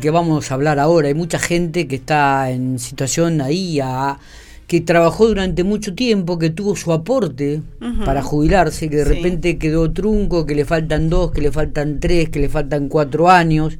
que 0.00 0.10
vamos 0.10 0.50
a 0.50 0.54
hablar 0.54 0.78
ahora. 0.78 1.08
Hay 1.08 1.14
mucha 1.14 1.38
gente 1.38 1.86
que 1.86 1.96
está 1.96 2.50
en 2.50 2.78
situación 2.78 3.40
ahí, 3.40 3.78
a, 3.80 4.18
que 4.66 4.80
trabajó 4.80 5.26
durante 5.26 5.64
mucho 5.64 5.94
tiempo, 5.94 6.38
que 6.38 6.50
tuvo 6.50 6.76
su 6.76 6.92
aporte 6.92 7.60
para 8.04 8.22
jubilarse, 8.22 8.88
que 8.88 8.96
de 8.96 9.04
repente 9.04 9.58
quedó 9.58 9.92
trunco, 9.92 10.46
que 10.46 10.54
le 10.54 10.64
faltan 10.64 11.10
dos, 11.10 11.32
que 11.32 11.40
le 11.40 11.52
faltan 11.52 12.00
tres, 12.00 12.28
que 12.28 12.38
le 12.38 12.48
faltan 12.48 12.88
cuatro 12.88 13.28
años, 13.28 13.78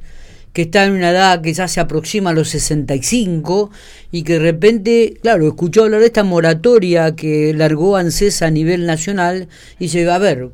que 0.53 0.63
está 0.63 0.85
en 0.85 0.93
una 0.93 1.11
edad 1.11 1.41
que 1.41 1.53
ya 1.53 1.67
se 1.67 1.79
aproxima 1.79 2.31
a 2.31 2.33
los 2.33 2.49
65 2.49 3.71
y 4.11 4.23
que 4.23 4.33
de 4.33 4.39
repente, 4.39 5.17
claro, 5.21 5.47
escuchó 5.47 5.85
hablar 5.85 6.01
de 6.01 6.07
esta 6.07 6.25
moratoria 6.25 7.15
que 7.15 7.53
largó 7.53 7.95
ANSES 7.95 8.41
a 8.41 8.51
nivel 8.51 8.85
nacional 8.85 9.47
y 9.79 9.87
se 9.87 10.05
va 10.05 10.15
a 10.15 10.19
ver, 10.19 10.49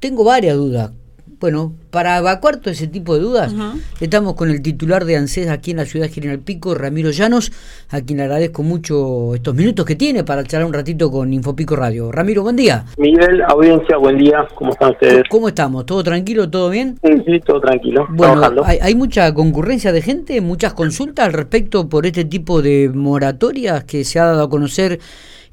tengo 0.00 0.24
varias 0.24 0.56
dudas 0.56 0.90
bueno, 1.38 1.74
para 1.90 2.18
evacuar 2.18 2.56
todo 2.56 2.70
ese 2.70 2.86
tipo 2.86 3.14
de 3.14 3.20
dudas, 3.20 3.54
estamos 4.00 4.34
con 4.34 4.50
el 4.50 4.62
titular 4.62 5.04
de 5.04 5.16
ANSES 5.16 5.48
aquí 5.48 5.72
en 5.72 5.78
la 5.78 5.84
ciudad 5.84 6.06
de 6.06 6.12
General 6.12 6.38
Pico, 6.38 6.74
Ramiro 6.74 7.10
Llanos, 7.10 7.52
a 7.90 8.00
quien 8.00 8.18
le 8.18 8.24
agradezco 8.24 8.62
mucho 8.62 9.34
estos 9.34 9.54
minutos 9.54 9.84
que 9.84 9.96
tiene 9.96 10.24
para 10.24 10.44
charlar 10.44 10.66
un 10.66 10.72
ratito 10.72 11.10
con 11.10 11.32
Infopico 11.32 11.76
Radio. 11.76 12.10
Ramiro, 12.10 12.42
buen 12.42 12.56
día. 12.56 12.84
Miguel, 12.96 13.42
audiencia, 13.42 13.96
buen 13.98 14.18
día, 14.18 14.46
¿cómo 14.54 14.72
están 14.72 14.92
ustedes? 14.92 15.24
¿Cómo 15.28 15.48
estamos? 15.48 15.84
¿Todo 15.84 16.02
tranquilo? 16.02 16.48
¿Todo 16.48 16.70
bien? 16.70 16.98
Sí, 17.02 17.12
sí, 17.26 17.40
todo 17.40 17.60
tranquilo. 17.60 18.06
Bueno, 18.10 18.42
hay, 18.64 18.78
hay, 18.80 18.94
mucha 18.94 19.32
concurrencia 19.34 19.92
de 19.92 20.00
gente, 20.00 20.40
muchas 20.40 20.72
consultas 20.72 21.26
al 21.26 21.32
respecto 21.34 21.88
por 21.88 22.06
este 22.06 22.24
tipo 22.24 22.62
de 22.62 22.90
moratorias 22.94 23.84
que 23.84 24.04
se 24.04 24.18
ha 24.18 24.24
dado 24.24 24.44
a 24.44 24.50
conocer 24.50 25.00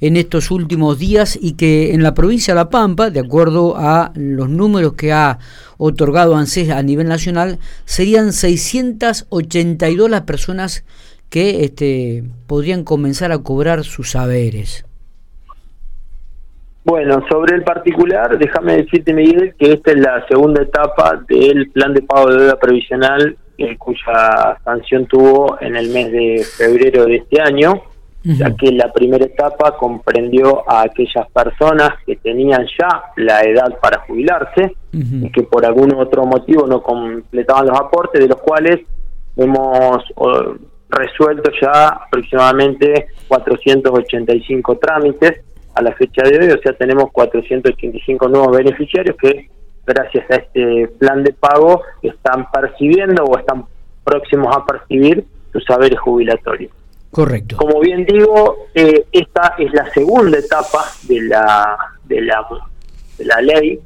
en 0.03 0.17
estos 0.17 0.52
últimos 0.52 0.99
días 0.99 1.39
y 1.41 1.55
que 1.55 1.93
en 1.93 2.03
la 2.03 2.13
provincia 2.13 2.53
de 2.53 2.59
La 2.59 2.70
Pampa, 2.70 3.09
de 3.09 3.21
acuerdo 3.21 3.75
a 3.77 4.12
los 4.16 4.49
números 4.49 4.95
que 4.95 5.13
ha 5.13 5.39
otorgado 5.77 6.35
ANSES 6.35 6.71
a 6.71 6.84
nivel 6.84 7.07
nacional, 7.07 7.57
serían 7.85 8.34
682 8.34 10.09
las 10.09 10.21
personas 10.23 10.84
que 11.29 11.63
este, 11.63 12.26
podrían 12.48 12.84
comenzar 12.84 13.31
a 13.31 13.39
cobrar 13.39 13.85
sus 13.85 14.12
saberes. 14.12 14.85
Bueno, 16.84 17.24
sobre 17.31 17.55
el 17.55 17.63
particular, 17.63 18.37
déjame 18.37 18.76
decirte, 18.76 19.13
Miguel, 19.13 19.55
que 19.57 19.71
esta 19.71 19.91
es 19.91 19.99
la 19.99 20.27
segunda 20.27 20.63
etapa 20.63 21.24
del 21.29 21.71
plan 21.71 21.93
de 21.93 22.01
pago 22.01 22.29
de 22.29 22.40
deuda 22.40 22.59
previsional, 22.59 23.37
eh, 23.57 23.77
cuya 23.77 24.57
sanción 24.65 25.05
tuvo 25.05 25.57
en 25.62 25.77
el 25.77 25.91
mes 25.91 26.12
de 26.12 26.43
febrero 26.43 27.05
de 27.05 27.15
este 27.15 27.40
año 27.40 27.93
ya 28.24 28.55
que 28.55 28.71
la 28.71 28.91
primera 28.93 29.26
etapa 29.26 29.76
comprendió 29.77 30.70
a 30.70 30.84
aquellas 30.84 31.29
personas 31.32 31.90
que 32.05 32.16
tenían 32.16 32.65
ya 32.80 33.04
la 33.18 33.41
edad 33.41 33.77
para 33.82 33.99
jubilarse 34.02 34.76
y 34.91 35.30
que 35.32 35.43
por 35.43 35.65
algún 35.65 35.93
otro 35.96 36.26
motivo 36.26 36.65
no 36.65 36.82
completaban 36.82 37.68
los 37.68 37.80
aportes, 37.80 38.21
de 38.21 38.30
los 38.30 38.40
cuales 38.40 38.82
hemos 39.35 40.04
resuelto 40.90 41.52
ya 41.60 41.88
aproximadamente 41.88 43.07
485 43.27 44.77
trámites 44.77 45.41
a 45.76 45.82
la 45.82 45.91
fecha 45.93 46.24
de 46.24 46.37
hoy, 46.37 46.52
o 46.52 46.62
sea, 46.62 46.74
tenemos 46.74 47.12
485 47.12 48.27
nuevos 48.30 48.55
beneficiarios 48.55 49.18
que 49.18 49.49
gracias 49.85 50.30
a 50.30 50.35
este 50.35 50.87
plan 50.99 51.24
de 51.24 51.34
pago 51.34 51.82
están 52.02 52.48
percibiendo 52.52 53.24
o 53.24 53.37
están 53.37 53.65
próximos 54.04 54.55
a 54.55 54.65
percibir 54.65 55.26
sus 55.52 55.63
saberes 55.65 55.99
jubilatorios. 55.99 56.71
Correcto. 57.13 57.55
Como 57.57 57.79
bien 57.79 58.05
digo, 58.05 58.65
eh, 58.73 59.05
esta 59.11 59.53
es 59.59 59.71
la 59.71 59.87
segunda 59.91 60.39
etapa 60.39 60.83
de 61.03 61.21
la 61.21 61.77
de 62.05 62.21
la, 62.21 62.43
de 63.19 63.25
la 63.25 63.39
ley 63.39 63.79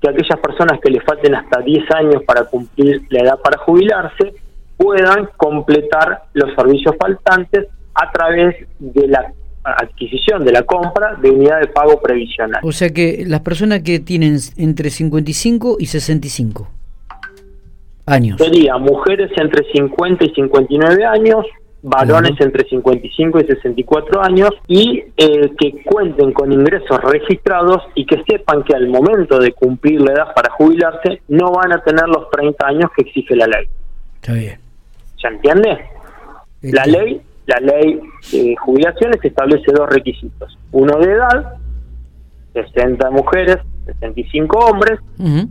que 0.00 0.08
aquellas 0.08 0.38
personas 0.38 0.78
que 0.80 0.90
le 0.90 1.00
falten 1.00 1.34
hasta 1.34 1.60
10 1.60 1.90
años 1.90 2.22
para 2.24 2.44
cumplir 2.44 3.02
la 3.10 3.22
edad 3.22 3.40
para 3.42 3.58
jubilarse 3.58 4.34
puedan 4.76 5.28
completar 5.36 6.22
los 6.34 6.54
servicios 6.54 6.94
faltantes 7.00 7.66
a 7.94 8.12
través 8.12 8.54
de 8.78 9.08
la 9.08 9.32
adquisición 9.64 10.44
de 10.44 10.52
la 10.52 10.62
compra 10.62 11.16
de 11.16 11.32
unidad 11.32 11.62
de 11.62 11.66
pago 11.66 12.00
previsional. 12.00 12.60
O 12.62 12.70
sea 12.70 12.90
que 12.90 13.24
las 13.26 13.40
personas 13.40 13.82
que 13.82 13.98
tienen 13.98 14.38
entre 14.56 14.90
55 14.90 15.78
y 15.80 15.86
65 15.86 16.77
años. 18.08 18.36
Sería 18.38 18.76
mujeres 18.78 19.30
entre 19.36 19.64
50 19.72 20.24
y 20.24 20.34
59 20.34 21.04
años, 21.04 21.44
varones 21.82 22.40
entre 22.40 22.68
55 22.68 23.40
y 23.40 23.46
64 23.46 24.22
años 24.22 24.50
y 24.66 25.04
eh, 25.16 25.50
que 25.58 25.82
cuenten 25.84 26.32
con 26.32 26.52
ingresos 26.52 27.00
registrados 27.02 27.82
y 27.94 28.04
que 28.04 28.22
sepan 28.28 28.64
que 28.64 28.74
al 28.74 28.88
momento 28.88 29.38
de 29.38 29.52
cumplir 29.52 30.00
la 30.00 30.12
edad 30.12 30.34
para 30.34 30.50
jubilarse 30.50 31.22
no 31.28 31.52
van 31.52 31.72
a 31.72 31.82
tener 31.82 32.08
los 32.08 32.30
30 32.30 32.66
años 32.66 32.90
que 32.96 33.02
exige 33.02 33.36
la 33.36 33.46
ley. 33.46 33.68
Está 34.16 34.32
bien. 34.32 34.58
¿Se 35.20 35.28
entiende? 35.28 35.78
La 36.62 36.84
ley, 36.86 37.20
la 37.46 37.60
ley 37.60 38.00
de 38.32 38.56
jubilaciones 38.56 39.18
establece 39.22 39.70
dos 39.72 39.88
requisitos. 39.88 40.58
Uno 40.72 40.98
de 40.98 41.12
edad, 41.12 41.54
60 42.52 43.10
mujeres, 43.10 43.58
65 43.86 44.58
hombres, 44.58 44.98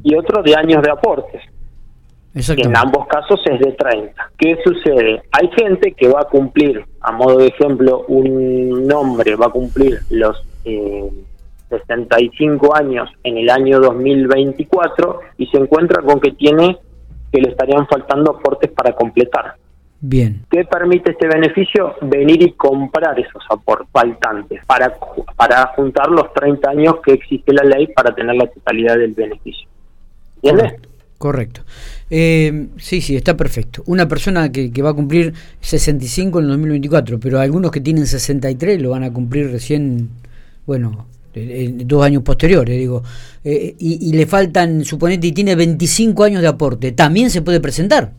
y 0.04 0.16
otro 0.16 0.44
de 0.44 0.56
años 0.56 0.84
de 0.84 0.92
aportes 0.92 1.42
en 2.58 2.78
ambos 2.78 3.08
casos 3.08 3.40
es 3.46 3.60
de 3.60 3.72
30. 3.74 4.32
¿Qué 4.38 4.58
sucede? 4.64 5.22
Hay 5.32 5.50
gente 5.58 5.92
que 5.94 6.08
va 6.08 6.22
a 6.22 6.26
cumplir, 6.26 6.84
a 7.02 7.12
modo 7.12 7.38
de 7.38 7.48
ejemplo, 7.48 8.06
un 8.08 8.90
hombre 8.92 9.36
va 9.36 9.48
a 9.48 9.50
cumplir 9.50 10.00
los 10.10 10.44
eh, 10.66 11.10
65 11.70 12.76
años 12.76 13.10
en 13.24 13.38
el 13.38 13.50
año 13.50 13.80
2024 13.80 15.20
y 15.38 15.48
se 15.48 15.58
encuentra 15.58 16.02
con 16.02 16.20
que 16.20 16.32
tiene 16.32 16.78
que 17.32 17.42
le 17.42 17.50
estarían 17.50 17.88
faltando 17.88 18.32
aportes 18.32 18.72
para 18.72 18.94
completar. 18.94 19.56
Bien. 20.00 20.46
¿Qué 20.50 20.64
permite 20.64 21.12
este 21.12 21.28
beneficio? 21.28 21.96
Venir 22.02 22.42
y 22.42 22.52
comprar 22.54 23.20
esos 23.20 23.44
aportes 23.50 23.88
faltantes 23.92 24.64
para, 24.66 24.96
para 25.36 25.68
juntar 25.76 26.10
los 26.10 26.32
30 26.34 26.70
años 26.70 26.96
que 27.04 27.14
existe 27.14 27.52
la 27.52 27.64
ley 27.64 27.88
para 27.88 28.14
tener 28.14 28.36
la 28.36 28.48
totalidad 28.48 28.96
del 28.98 29.14
beneficio. 29.14 29.68
¿Entiendes? 30.36 30.80
Correcto. 31.18 31.62
Eh, 32.10 32.68
sí, 32.78 33.02
sí, 33.02 33.16
está 33.16 33.36
perfecto. 33.36 33.82
Una 33.88 34.08
persona 34.08 34.52
que, 34.52 34.72
va 34.82 34.92
a 34.92 34.94
cumplir 34.94 35.34
65 35.62 36.40
en 36.40 36.46
el 36.46 36.52
2024, 36.52 37.20
pero 37.20 37.40
algunos 37.40 37.72
que 37.72 37.82
tienen 37.82 38.06
63 38.06 38.82
lo 38.82 38.92
van 38.92 39.04
a 39.04 39.12
cumplir 39.12 39.50
recién, 39.52 40.10
bueno, 40.66 41.08
dos 41.34 42.06
años 42.06 42.22
posteriores, 42.22 42.78
digo. 42.78 43.04
Eh, 43.44 43.76
y, 43.80 44.14
le 44.14 44.28
faltan, 44.28 44.84
suponete, 44.86 45.28
y 45.28 45.32
tiene 45.32 45.56
25 45.56 46.24
años 46.24 46.42
de 46.42 46.48
aporte, 46.48 46.92
¿también 46.92 47.32
se 47.32 47.42
puede 47.42 47.60
presentar? 47.60 48.12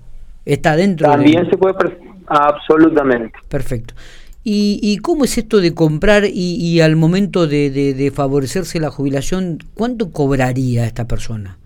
¿Está 0.45 0.75
dentro? 0.75 1.09
También 1.09 1.49
se 1.49 1.57
puede 1.57 1.75
presentar, 1.75 2.09
absolutamente. 2.27 3.39
Perfecto. 3.49 3.95
¿Y, 4.43 4.81
¿Y, 4.83 4.99
cómo 4.99 5.25
es 5.25 5.39
esto 5.39 5.59
de 5.61 5.75
comprar 5.75 6.25
y, 6.25 6.81
al 6.81 6.97
momento 6.97 7.47
de, 7.47 7.71
de 7.71 8.11
favorecerse 8.11 8.81
la 8.81 8.91
jubilación, 8.91 9.59
cuánto 9.75 10.11
cobraría 10.11 10.85
esta 10.87 11.07
persona? 11.07 11.59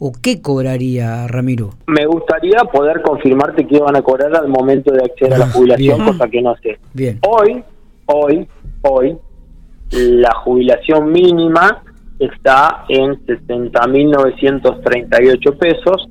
O 0.00 0.10
qué 0.20 0.42
cobraría 0.42 1.28
Ramiro? 1.28 1.70
Me 1.86 2.04
gustaría 2.06 2.58
poder 2.72 3.02
confirmarte 3.02 3.64
qué 3.66 3.78
van 3.78 3.94
a 3.96 4.02
cobrar 4.02 4.34
al 4.34 4.48
momento 4.48 4.92
de 4.92 5.04
acceder 5.04 5.34
a 5.34 5.38
la 5.38 5.44
ah, 5.44 5.50
jubilación, 5.52 6.04
cosa 6.04 6.26
que 6.28 6.42
no 6.42 6.56
sé. 6.56 6.80
Bien. 6.94 7.20
Hoy, 7.28 7.62
hoy, 8.06 8.48
hoy, 8.82 9.16
la 9.92 10.34
jubilación 10.36 11.12
mínima 11.12 11.82
está 12.18 12.86
en 12.88 13.24
60.938 13.26 15.58
pesos 15.58 16.08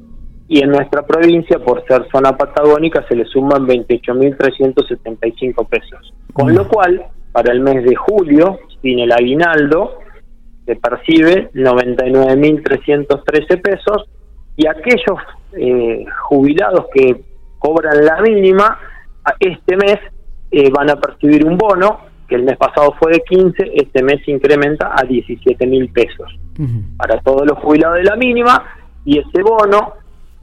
y 0.48 0.62
en 0.62 0.70
nuestra 0.70 1.02
provincia, 1.06 1.60
por 1.60 1.86
ser 1.88 2.08
zona 2.12 2.38
patagónica, 2.38 3.04
se 3.08 3.16
le 3.16 3.26
suman 3.26 3.68
28.375 3.68 5.68
pesos. 5.68 6.14
Con 6.34 6.56
lo 6.56 6.68
cual, 6.68 7.06
para 7.32 7.52
el 7.52 7.62
mes 7.62 7.84
de 7.84 7.96
julio, 7.96 8.60
sin 8.82 9.00
el 9.00 9.12
aguinaldo, 9.12 9.98
se 10.70 10.76
percibe 10.76 11.50
99.313 11.54 13.60
pesos 13.60 14.08
y 14.56 14.68
aquellos 14.68 15.18
eh, 15.54 16.06
jubilados 16.28 16.86
que 16.94 17.24
cobran 17.58 18.06
la 18.06 18.22
mínima, 18.22 18.78
este 19.40 19.76
mes 19.76 19.98
eh, 20.52 20.70
van 20.70 20.92
a 20.92 20.98
percibir 20.98 21.44
un 21.44 21.58
bono, 21.58 22.02
que 22.28 22.36
el 22.36 22.44
mes 22.44 22.56
pasado 22.58 22.94
fue 23.00 23.14
de 23.14 23.22
15, 23.22 23.72
este 23.74 24.04
mes 24.04 24.24
se 24.24 24.30
incrementa 24.30 24.92
a 24.94 25.02
17.000 25.04 25.92
pesos 25.92 26.38
para 26.98 27.20
todos 27.22 27.48
los 27.48 27.58
jubilados 27.58 27.98
de 27.98 28.04
la 28.04 28.16
mínima 28.16 28.64
y 29.06 29.18
ese 29.18 29.42
bono 29.42 29.94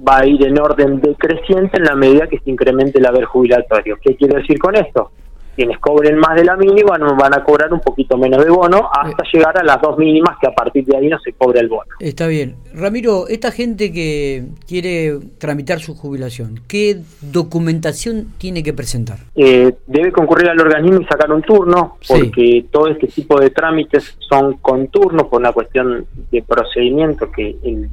va 0.06 0.18
a 0.18 0.26
ir 0.26 0.44
en 0.44 0.58
orden 0.58 1.00
decreciente 1.00 1.78
en 1.78 1.84
la 1.84 1.94
medida 1.94 2.26
que 2.26 2.40
se 2.40 2.50
incremente 2.50 2.98
el 2.98 3.06
haber 3.06 3.26
jubilatorio. 3.26 3.96
¿Qué 4.02 4.16
quiere 4.16 4.40
decir 4.40 4.58
con 4.58 4.74
esto? 4.74 5.12
Quienes 5.56 5.78
cobren 5.78 6.18
más 6.18 6.36
de 6.36 6.44
la 6.44 6.56
mínima 6.56 6.98
van 6.98 7.34
a 7.34 7.42
cobrar 7.42 7.72
un 7.72 7.80
poquito 7.80 8.16
menos 8.16 8.44
de 8.44 8.50
bono 8.50 8.88
hasta 8.92 9.22
eh. 9.22 9.28
llegar 9.32 9.58
a 9.58 9.64
las 9.64 9.80
dos 9.80 9.96
mínimas 9.98 10.36
que 10.40 10.46
a 10.46 10.52
partir 10.52 10.84
de 10.84 10.96
ahí 10.96 11.08
no 11.08 11.18
se 11.18 11.32
cobra 11.32 11.60
el 11.60 11.68
bono. 11.68 11.90
Está 11.98 12.26
bien. 12.26 12.56
Ramiro, 12.74 13.26
esta 13.26 13.50
gente 13.50 13.90
que 13.90 14.44
quiere 14.68 15.18
tramitar 15.38 15.80
su 15.80 15.96
jubilación, 15.96 16.60
¿qué 16.68 16.98
documentación 17.22 18.34
tiene 18.38 18.62
que 18.62 18.74
presentar? 18.74 19.18
Eh, 19.34 19.72
debe 19.86 20.12
concurrir 20.12 20.50
al 20.50 20.60
organismo 20.60 21.00
y 21.00 21.04
sacar 21.06 21.32
un 21.32 21.42
turno, 21.42 21.96
porque 22.06 22.66
todo 22.70 22.88
este 22.88 23.06
tipo 23.06 23.40
de 23.40 23.50
trámites 23.50 24.16
son 24.28 24.58
con 24.58 24.88
turno 24.88 25.28
por 25.28 25.40
una 25.40 25.52
cuestión 25.52 26.06
de 26.30 26.42
procedimiento 26.42 27.30
que 27.32 27.56
el 27.62 27.88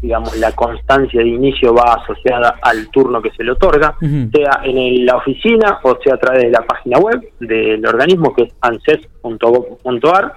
digamos, 0.00 0.36
la 0.38 0.52
constancia 0.52 1.20
de 1.20 1.28
inicio 1.28 1.74
va 1.74 1.94
asociada 1.94 2.56
al 2.62 2.88
turno 2.90 3.20
que 3.20 3.30
se 3.30 3.42
le 3.42 3.52
otorga, 3.52 3.96
sea 4.00 4.60
en 4.64 5.04
la 5.04 5.16
oficina 5.16 5.80
o 5.82 5.98
sea 6.02 6.14
a 6.14 6.18
través 6.18 6.44
de 6.44 6.50
la 6.50 6.62
página 6.62 6.98
web 6.98 7.20
del 7.40 7.84
organismo 7.84 8.34
que 8.34 8.44
es 8.44 8.54
anses.gov.ar 8.60 10.34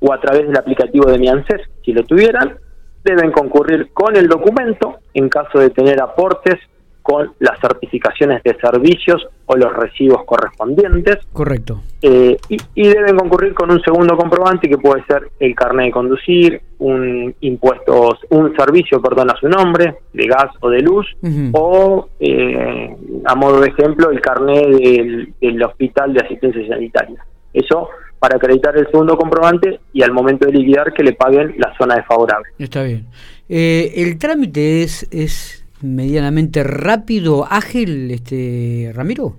o 0.00 0.12
a 0.12 0.20
través 0.20 0.46
del 0.46 0.56
aplicativo 0.56 1.10
de 1.10 1.18
mi 1.18 1.28
ANSES, 1.28 1.60
si 1.84 1.92
lo 1.92 2.02
tuvieran, 2.04 2.56
deben 3.04 3.30
concurrir 3.30 3.90
con 3.92 4.16
el 4.16 4.28
documento 4.28 4.98
en 5.14 5.28
caso 5.28 5.58
de 5.58 5.70
tener 5.70 6.00
aportes 6.00 6.58
con 7.02 7.32
las 7.40 7.58
certificaciones 7.60 8.42
de 8.42 8.56
servicios 8.60 9.26
o 9.46 9.56
los 9.56 9.72
recibos 9.72 10.24
correspondientes. 10.24 11.18
Correcto. 11.32 11.80
Eh, 12.00 12.36
y, 12.48 12.88
deben 12.88 13.16
concurrir 13.16 13.54
con 13.54 13.70
un 13.70 13.82
segundo 13.82 14.16
comprobante 14.16 14.68
que 14.68 14.78
puede 14.78 15.04
ser 15.04 15.30
el 15.40 15.54
carnet 15.54 15.86
de 15.86 15.92
conducir, 15.92 16.60
un 16.78 17.34
impuestos, 17.40 18.18
un 18.30 18.54
servicio, 18.56 19.00
perdón, 19.00 19.30
a 19.30 19.36
su 19.36 19.48
nombre, 19.48 19.96
de 20.12 20.26
gas 20.26 20.50
o 20.60 20.70
de 20.70 20.80
luz, 20.80 21.06
o 21.52 22.08
eh, 22.20 22.96
a 23.24 23.34
modo 23.34 23.60
de 23.60 23.68
ejemplo 23.68 24.10
el 24.10 24.20
carnet 24.20 24.66
del, 24.68 25.34
del 25.40 25.62
hospital 25.62 26.14
de 26.14 26.20
asistencia 26.24 26.66
sanitaria. 26.68 27.24
Eso 27.52 27.88
para 28.22 28.36
acreditar 28.36 28.76
el 28.78 28.86
segundo 28.86 29.16
comprobante 29.16 29.80
y 29.92 30.02
al 30.02 30.12
momento 30.12 30.46
de 30.46 30.52
liquidar 30.52 30.92
que 30.92 31.02
le 31.02 31.12
paguen 31.12 31.56
la 31.58 31.76
zona 31.76 31.96
desfavorable. 31.96 32.50
Está 32.56 32.84
bien. 32.84 33.06
Eh, 33.48 33.94
el 33.96 34.16
trámite 34.16 34.84
es, 34.84 35.08
es 35.10 35.61
medianamente 35.82 36.62
rápido, 36.62 37.46
ágil, 37.48 38.10
este 38.10 38.92
Ramiro? 38.94 39.36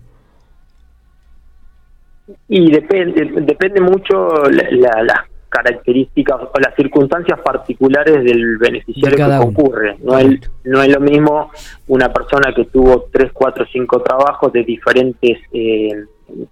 Y 2.48 2.72
depende, 2.72 3.30
depende 3.42 3.82
mucho 3.82 4.44
las 4.50 5.26
características 5.50 6.42
o 6.42 6.60
las 6.60 6.74
circunstancias 6.76 7.40
particulares 7.42 8.24
del 8.24 8.58
beneficiario 8.58 9.18
que 9.18 9.38
concurre. 9.38 9.98
No 10.02 10.18
es, 10.18 10.40
no 10.64 10.82
es 10.82 10.90
lo 10.90 11.00
mismo 11.00 11.52
una 11.88 12.12
persona 12.12 12.54
que 12.56 12.66
tuvo 12.66 13.08
tres, 13.12 13.32
cuatro, 13.32 13.66
cinco 13.72 14.02
trabajos 14.02 14.52
de 14.52 14.64
diferentes 14.64 15.38
eh, 15.52 16.06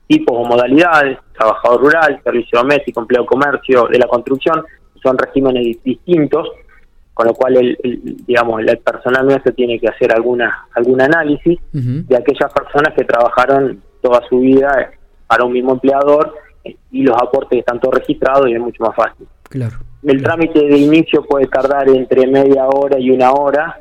tipos 0.07 0.37
o 0.37 0.45
modalidades, 0.45 1.17
trabajador 1.33 1.81
rural, 1.81 2.21
servicio 2.23 2.59
doméstico, 2.59 3.01
empleo 3.01 3.25
comercio, 3.25 3.87
de 3.87 3.97
la 3.97 4.07
construcción, 4.07 4.63
son 5.01 5.17
regímenes 5.17 5.81
distintos 5.83 6.47
con 7.21 7.27
lo 7.27 7.35
cual 7.35 7.55
el, 7.55 7.77
digamos 8.25 8.61
el 8.61 8.79
personal 8.79 9.27
nuestro 9.27 9.53
tiene 9.53 9.79
que 9.79 9.87
hacer 9.87 10.11
alguna 10.11 10.65
algún 10.73 10.99
análisis 10.99 11.59
de 11.71 12.17
aquellas 12.17 12.51
personas 12.51 12.95
que 12.95 13.03
trabajaron 13.03 13.79
toda 14.01 14.21
su 14.27 14.39
vida 14.39 14.89
para 15.27 15.45
un 15.45 15.53
mismo 15.53 15.73
empleador 15.73 16.33
eh, 16.63 16.75
y 16.89 17.03
los 17.03 17.15
aportes 17.15 17.59
están 17.59 17.79
todos 17.79 17.99
registrados 17.99 18.47
y 18.49 18.53
es 18.53 18.59
mucho 18.59 18.83
más 18.83 18.95
fácil. 18.95 19.27
Claro. 19.43 19.77
El 20.01 20.23
trámite 20.23 20.65
de 20.65 20.79
inicio 20.79 21.23
puede 21.23 21.45
tardar 21.45 21.87
entre 21.89 22.25
media 22.25 22.65
hora 22.65 22.97
y 22.97 23.11
una 23.11 23.31
hora 23.33 23.79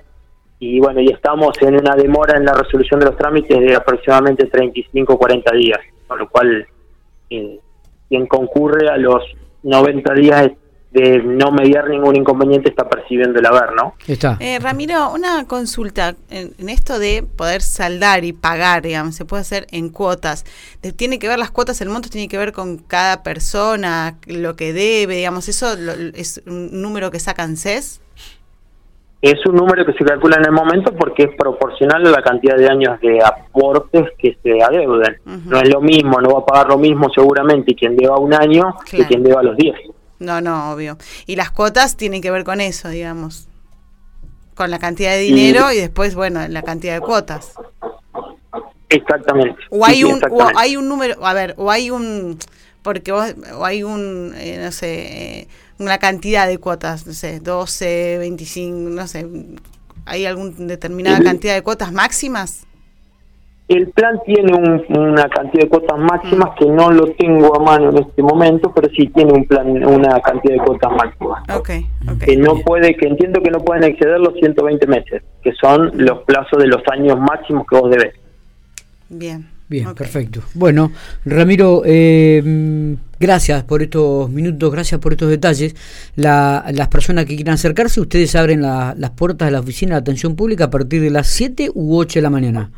y 0.59 0.79
bueno, 0.79 1.01
y 1.01 1.07
estamos 1.07 1.57
en 1.63 1.77
una 1.77 1.97
demora 1.97 2.37
en 2.37 2.45
la 2.45 2.53
resolución 2.53 3.01
de 3.01 3.07
los 3.07 3.17
trámites 3.17 3.59
de 3.59 3.75
aproximadamente 3.75 4.49
35 4.49 5.15
o 5.15 5.19
40 5.19 5.51
días, 5.53 5.81
con 6.07 6.19
lo 6.19 6.29
cual 6.29 6.67
eh, 7.31 7.59
quien 8.07 8.27
concurre 8.27 8.91
a 8.91 8.99
los 8.99 9.25
90 9.63 10.13
días 10.13 10.51
de 10.93 11.23
no 11.23 11.53
mediar 11.53 11.89
ningún 11.89 12.17
inconveniente 12.17 12.69
está 12.69 12.89
percibiendo 12.89 13.39
el 13.39 13.47
haber, 13.47 13.75
¿no? 13.75 13.95
Está. 14.07 14.37
Eh, 14.41 14.59
Ramiro, 14.59 15.13
una 15.13 15.47
consulta 15.47 16.17
en, 16.31 16.69
esto 16.69 16.99
de 16.99 17.25
poder 17.37 17.63
saldar 17.63 18.25
y 18.25 18.33
pagar, 18.33 18.83
digamos, 18.83 19.15
se 19.15 19.25
puede 19.25 19.43
hacer 19.43 19.67
en 19.71 19.91
cuotas. 19.91 20.45
¿Tiene 20.97 21.19
que 21.19 21.29
ver 21.29 21.39
las 21.39 21.51
cuotas, 21.51 21.81
el 21.81 21.89
monto 21.89 22.09
tiene 22.09 22.29
que 22.29 22.39
ver 22.39 22.53
con 22.53 22.79
cada 22.79 23.23
persona, 23.23 24.17
lo 24.27 24.57
que 24.57 24.73
debe, 24.73 25.17
digamos, 25.17 25.49
eso 25.49 25.75
es 26.15 26.43
un 26.47 26.83
número 26.83 27.11
que 27.11 27.21
sacan 27.21 27.57
CES? 27.57 28.01
Es 29.23 29.45
un 29.45 29.55
número 29.55 29.85
que 29.85 29.93
se 29.93 30.05
calcula 30.05 30.39
en 30.39 30.47
el 30.47 30.53
momento 30.53 30.95
porque 30.95 31.25
es 31.25 31.37
proporcional 31.37 32.07
a 32.07 32.11
la 32.11 32.23
cantidad 32.23 32.57
de 32.57 32.67
años 32.69 32.99
de 33.03 33.19
aportes 33.23 34.07
que 34.19 34.39
se 34.43 34.63
adeuden. 34.63 35.19
No 35.45 35.59
es 35.59 35.69
lo 35.69 35.83
mismo, 35.83 36.21
no 36.23 36.31
va 36.31 36.41
a 36.41 36.47
pagar 36.47 36.69
lo 36.69 36.79
mismo 36.79 37.11
seguramente 37.15 37.75
quien 37.75 37.97
deba 37.97 38.19
un 38.19 38.33
año 38.33 38.75
que 38.91 39.07
quien 39.07 39.23
deba 39.23 39.43
los 39.43 39.57
10. 39.59 39.75
No, 40.21 40.41
no, 40.41 40.71
obvio. 40.73 40.99
Y 41.27 41.35
las 41.35 41.51
cuotas 41.51 41.97
tienen 41.97 42.21
que 42.21 42.31
ver 42.31 42.45
con 42.45 42.61
eso, 42.61 42.89
digamos. 42.89 43.49
Con 44.55 44.71
la 44.71 44.79
cantidad 44.79 45.13
de 45.13 45.21
dinero 45.21 45.73
y, 45.73 45.79
después, 45.79 46.15
bueno, 46.15 46.47
la 46.47 46.63
cantidad 46.63 46.95
de 46.95 47.01
cuotas. 47.01 47.55
Exactamente. 48.91 49.57
O 49.71 49.85
hay 49.85 50.05
un 50.05 50.21
hay 50.57 50.77
un 50.77 50.89
número, 50.89 51.25
a 51.25 51.33
ver, 51.33 51.55
o 51.57 51.71
hay 51.71 51.91
un 51.91 52.39
porque 52.83 53.13
vos, 53.13 53.35
o 53.57 53.65
hay 53.65 53.83
un 53.83 54.35
eh, 54.37 54.59
no 54.63 54.73
sé, 54.73 55.41
eh, 55.41 55.49
una 55.79 55.99
cantidad 55.99 56.47
de 56.47 56.59
cuotas, 56.59 57.07
no 57.07 57.15
sé, 57.15 57.41
12, 57.41 58.19
25, 58.19 58.91
no 58.91 59.07
sé, 59.07 59.27
¿hay 60.07 60.27
alguna 60.27 60.53
determinada 60.59 61.21
cantidad 61.23 61.55
de 61.55 61.63
cuotas 61.63 61.93
máximas? 61.93 62.67
El 63.71 63.87
plan 63.91 64.21
tiene 64.27 64.53
una 64.53 65.29
cantidad 65.29 65.63
de 65.63 65.69
cuotas 65.69 65.97
máximas 65.97 66.51
que 66.59 66.67
no 66.67 66.91
lo 66.91 67.13
tengo 67.13 67.55
a 67.55 67.63
mano 67.63 67.91
en 67.91 67.99
este 67.99 68.21
momento, 68.21 68.73
pero 68.75 68.89
sí 68.89 69.07
tiene 69.15 69.33
un 69.33 69.45
plan, 69.45 69.69
una 69.87 70.21
cantidad 70.23 70.55
de 70.55 70.61
cuotas 70.61 70.91
máximas. 70.91 71.45
Okay, 71.49 71.87
Que 72.19 72.37
no 72.37 72.57
puede, 72.67 72.97
que 72.97 73.07
entiendo 73.07 73.41
que 73.41 73.53
no 73.53 73.61
pueden 73.61 73.85
exceder 73.85 74.19
los 74.19 74.35
120 74.35 74.89
meses, 74.89 75.23
que 75.41 75.53
son 75.53 75.93
los 75.95 76.25
plazos 76.25 76.59
de 76.59 76.67
los 76.67 76.83
años 76.91 77.17
máximos 77.21 77.65
que 77.71 77.77
vos 77.77 77.89
debes. 77.93 78.17
Bien. 79.09 79.47
Bien, 79.69 79.95
perfecto. 79.95 80.43
Bueno, 80.55 80.91
Ramiro, 81.25 81.83
eh, 81.85 82.97
gracias 83.21 83.63
por 83.63 83.83
estos 83.83 84.29
minutos, 84.29 84.73
gracias 84.73 85.01
por 85.01 85.13
estos 85.13 85.29
detalles. 85.31 85.77
las 86.17 86.89
personas 86.89 87.25
que 87.25 87.37
quieran 87.37 87.55
acercarse, 87.55 88.01
ustedes 88.01 88.35
abren 88.35 88.63
las 88.63 89.11
puertas 89.11 89.47
de 89.47 89.53
la 89.53 89.61
oficina 89.61 89.95
de 89.95 90.01
atención 90.01 90.35
pública 90.35 90.65
a 90.65 90.71
partir 90.71 91.01
de 91.01 91.11
las 91.11 91.29
7 91.29 91.71
u 91.73 91.97
8 91.97 92.19
de 92.19 92.23
la 92.23 92.31
mañana 92.31 92.71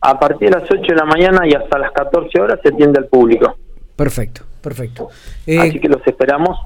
a 0.00 0.18
partir 0.18 0.50
de 0.50 0.60
las 0.60 0.70
8 0.70 0.80
de 0.80 0.94
la 0.94 1.04
mañana 1.04 1.46
y 1.46 1.54
hasta 1.54 1.78
las 1.78 1.92
14 1.92 2.40
horas 2.40 2.60
se 2.62 2.68
atiende 2.68 2.98
al 2.98 3.06
público. 3.06 3.56
Perfecto, 3.96 4.42
perfecto. 4.60 5.08
Eh, 5.46 5.58
Así 5.58 5.80
que 5.80 5.88
los 5.88 6.06
esperamos. 6.06 6.56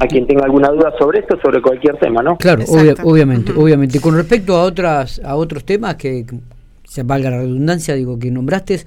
a 0.00 0.06
quien 0.06 0.26
tenga 0.26 0.44
alguna 0.44 0.68
duda 0.70 0.92
sobre 0.98 1.20
esto, 1.20 1.38
sobre 1.40 1.62
cualquier 1.62 1.96
tema, 1.98 2.22
¿no? 2.22 2.36
Claro, 2.36 2.64
obviamente, 3.04 3.52
obviamente. 3.52 4.00
Con 4.00 4.16
respecto 4.16 4.56
a 4.56 4.64
otras, 4.64 5.20
a 5.24 5.36
otros 5.36 5.64
temas 5.64 5.94
que, 5.94 6.26
se 6.84 7.02
valga 7.02 7.30
la 7.30 7.38
redundancia, 7.38 7.94
digo 7.94 8.18
que 8.18 8.30
nombraste, 8.30 8.80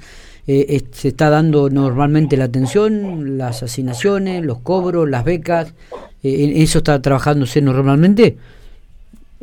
eh, 0.47 0.81
se 0.91 1.09
está 1.09 1.29
dando 1.29 1.69
normalmente 1.69 2.35
la 2.35 2.45
atención, 2.45 3.37
las 3.37 3.61
asignaciones, 3.61 4.43
los 4.43 4.59
cobros, 4.59 5.07
las 5.07 5.23
becas, 5.23 5.73
eh, 6.23 6.53
¿eso 6.55 6.79
está 6.79 7.01
trabajándose 7.01 7.61
normalmente? 7.61 8.37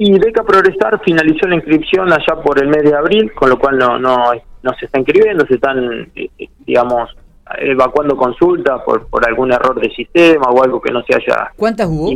Y 0.00 0.16
Beca 0.16 0.44
Progresar 0.44 1.00
finalizó 1.04 1.48
la 1.48 1.56
inscripción 1.56 2.12
allá 2.12 2.40
por 2.40 2.62
el 2.62 2.68
mes 2.68 2.84
de 2.84 2.94
abril, 2.94 3.32
con 3.34 3.50
lo 3.50 3.58
cual 3.58 3.76
no, 3.78 3.98
no, 3.98 4.30
no 4.62 4.72
se 4.78 4.86
está 4.86 5.00
inscribiendo, 5.00 5.44
se 5.44 5.54
están, 5.54 6.08
eh, 6.14 6.30
eh, 6.38 6.48
digamos, 6.64 7.10
evacuando 7.58 8.16
consultas 8.16 8.80
por, 8.82 9.08
por 9.08 9.26
algún 9.26 9.52
error 9.52 9.80
de 9.80 9.90
sistema 9.90 10.46
o 10.50 10.62
algo 10.62 10.80
que 10.80 10.92
no 10.92 11.02
se 11.02 11.16
haya... 11.16 11.50
¿Cuántas 11.56 11.88
hubo? 11.88 12.12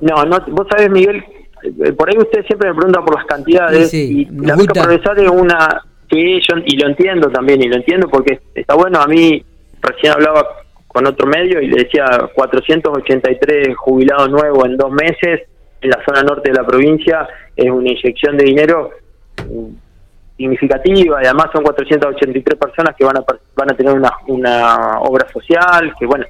no, 0.00 0.24
no, 0.24 0.38
vos 0.50 0.66
sabés, 0.70 0.90
Miguel, 0.90 1.24
eh, 1.64 1.92
por 1.92 2.08
ahí 2.08 2.18
usted 2.18 2.46
siempre 2.46 2.68
me 2.68 2.76
pregunta 2.76 3.04
por 3.04 3.16
las 3.16 3.26
cantidades 3.26 3.92
y 3.92 4.26
la 4.26 4.54
Beca 4.54 4.84
Progresar 4.84 5.18
es 5.18 5.28
una... 5.28 5.82
Sí, 6.08 6.40
yo, 6.48 6.56
y 6.64 6.76
lo 6.76 6.88
entiendo 6.88 7.30
también, 7.30 7.62
y 7.62 7.68
lo 7.68 7.76
entiendo 7.76 8.08
porque 8.08 8.38
está 8.54 8.76
bueno, 8.76 9.00
a 9.00 9.08
mí 9.08 9.44
recién 9.80 10.12
hablaba 10.12 10.46
con 10.86 11.04
otro 11.06 11.26
medio 11.26 11.60
y 11.60 11.66
le 11.66 11.84
decía 11.84 12.04
483 12.32 13.76
jubilados 13.76 14.30
nuevos 14.30 14.66
en 14.66 14.76
dos 14.76 14.92
meses 14.92 15.42
en 15.80 15.90
la 15.90 16.02
zona 16.04 16.22
norte 16.22 16.50
de 16.50 16.56
la 16.56 16.66
provincia 16.66 17.26
es 17.56 17.70
una 17.70 17.90
inyección 17.90 18.36
de 18.36 18.44
dinero 18.44 18.90
mm, 19.38 20.36
significativa 20.36 21.22
y 21.22 21.26
además 21.26 21.46
son 21.52 21.62
483 21.62 22.58
personas 22.58 22.96
que 22.96 23.04
van 23.04 23.18
a 23.18 23.24
van 23.56 23.70
a 23.72 23.76
tener 23.76 23.94
una, 23.94 24.10
una 24.28 25.00
obra 25.00 25.28
social 25.28 25.92
que 25.98 26.06
bueno 26.06 26.24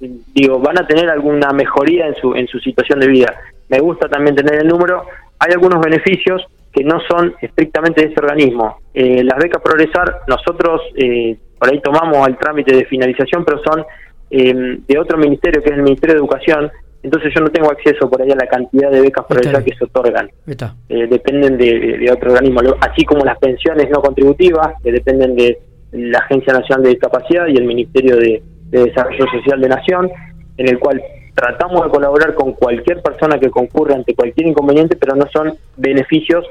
digo 0.00 0.58
van 0.58 0.78
a 0.78 0.86
tener 0.86 1.08
alguna 1.08 1.50
mejoría 1.52 2.06
en 2.06 2.14
su 2.16 2.34
en 2.34 2.46
su 2.48 2.58
situación 2.58 3.00
de 3.00 3.08
vida. 3.08 3.34
Me 3.68 3.78
gusta 3.78 4.08
también 4.08 4.36
tener 4.36 4.60
el 4.60 4.68
número. 4.68 5.06
Hay 5.38 5.52
algunos 5.52 5.80
beneficios 5.80 6.44
que 6.72 6.84
no 6.84 7.00
son 7.08 7.34
estrictamente 7.40 8.02
de 8.02 8.12
ese 8.12 8.20
organismo. 8.20 8.78
Eh, 8.92 9.22
las 9.24 9.38
becas 9.38 9.62
progresar 9.62 10.22
nosotros 10.28 10.82
eh, 10.96 11.36
por 11.58 11.70
ahí 11.70 11.80
tomamos 11.80 12.26
el 12.28 12.36
trámite 12.36 12.74
de 12.76 12.84
finalización 12.84 13.44
pero 13.44 13.62
son 13.62 13.84
eh, 14.30 14.78
de 14.86 14.98
otro 14.98 15.16
ministerio 15.16 15.62
que 15.62 15.70
es 15.70 15.76
el 15.76 15.82
ministerio 15.82 16.14
de 16.14 16.20
educación 16.20 16.70
entonces 17.04 17.32
yo 17.34 17.42
no 17.42 17.50
tengo 17.50 17.70
acceso 17.70 18.08
por 18.08 18.22
ahí 18.22 18.30
a 18.30 18.34
la 18.34 18.46
cantidad 18.46 18.90
de 18.90 19.02
becas 19.02 19.26
por 19.26 19.36
allá 19.36 19.62
que 19.62 19.76
se 19.76 19.84
otorgan. 19.84 20.30
Eh, 20.46 21.06
dependen 21.06 21.58
de, 21.58 22.10
otro 22.10 22.32
organismo, 22.32 22.60
así 22.80 23.04
como 23.04 23.22
las 23.26 23.38
pensiones 23.38 23.90
no 23.90 24.00
contributivas, 24.00 24.72
que 24.82 24.90
dependen 24.90 25.36
de 25.36 25.58
la 25.92 26.20
Agencia 26.20 26.54
Nacional 26.54 26.82
de 26.82 26.88
Discapacidad 26.90 27.46
y 27.46 27.56
el 27.56 27.64
Ministerio 27.66 28.16
de, 28.16 28.42
Desarrollo 28.70 29.26
Social 29.30 29.60
de 29.60 29.68
Nación, 29.68 30.10
en 30.56 30.68
el 30.68 30.80
cual 30.80 31.00
tratamos 31.34 31.84
de 31.84 31.90
colaborar 31.90 32.34
con 32.34 32.54
cualquier 32.54 33.02
persona 33.02 33.38
que 33.38 33.50
concurra 33.50 33.94
ante 33.94 34.14
cualquier 34.14 34.48
inconveniente, 34.48 34.96
pero 34.96 35.14
no 35.14 35.26
son 35.32 35.56
beneficios 35.76 36.44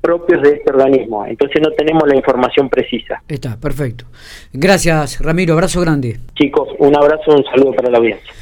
propios 0.00 0.40
de 0.42 0.54
este 0.54 0.70
organismo. 0.70 1.26
Entonces 1.26 1.60
no 1.60 1.72
tenemos 1.72 2.08
la 2.08 2.16
información 2.16 2.70
precisa. 2.70 3.20
Está, 3.28 3.58
perfecto. 3.58 4.06
Gracias, 4.52 5.20
Ramiro. 5.20 5.54
Abrazo 5.54 5.80
grande. 5.80 6.20
Chicos, 6.36 6.68
un 6.78 6.96
abrazo, 6.96 7.32
un 7.32 7.44
saludo 7.44 7.72
para 7.72 7.90
la 7.90 7.98
audiencia. 7.98 8.32